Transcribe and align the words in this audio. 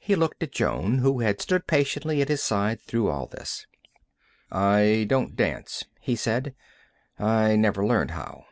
He 0.00 0.14
looked 0.14 0.40
at 0.44 0.52
Jonne, 0.52 0.98
who 0.98 1.18
had 1.18 1.40
stood 1.42 1.66
patiently 1.66 2.22
at 2.22 2.28
his 2.28 2.40
side 2.40 2.80
through 2.80 3.08
all 3.08 3.26
this. 3.26 3.66
"I 4.52 5.04
don't 5.08 5.34
dance," 5.34 5.82
he 6.00 6.14
said. 6.14 6.54
"I 7.18 7.56
never 7.56 7.84
learned 7.84 8.12
how." 8.12 8.44